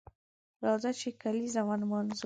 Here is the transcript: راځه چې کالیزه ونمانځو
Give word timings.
راځه 0.65 0.91
چې 0.99 1.09
کالیزه 1.21 1.61
ونمانځو 1.67 2.19